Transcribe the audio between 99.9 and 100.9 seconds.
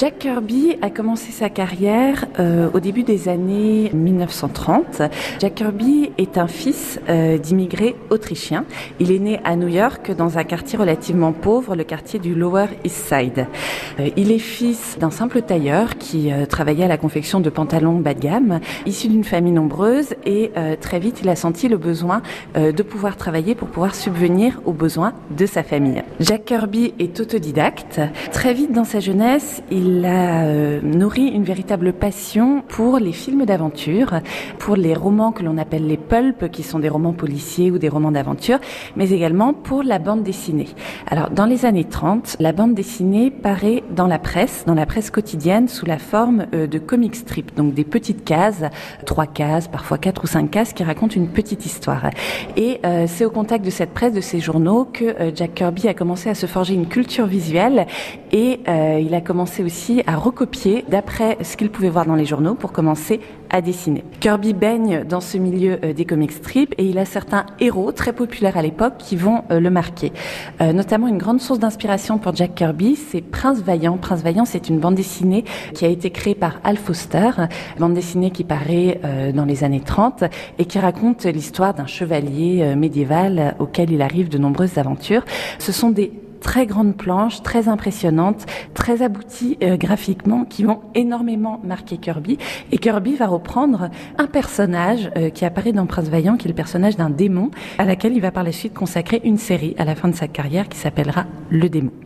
fin de sa carrière qui